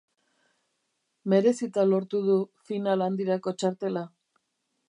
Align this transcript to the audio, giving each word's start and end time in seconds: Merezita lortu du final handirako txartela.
Merezita 1.33 1.85
lortu 1.91 2.23
du 2.31 2.39
final 2.71 3.07
handirako 3.09 3.57
txartela. 3.63 4.07